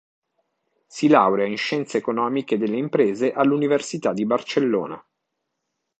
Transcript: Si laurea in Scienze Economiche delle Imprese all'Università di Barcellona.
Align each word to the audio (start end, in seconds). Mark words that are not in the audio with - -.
Si 0.87 1.07
laurea 1.07 1.45
in 1.45 1.57
Scienze 1.57 1.99
Economiche 1.99 2.57
delle 2.57 2.75
Imprese 2.77 3.33
all'Università 3.33 4.13
di 4.13 4.25
Barcellona. 4.25 4.99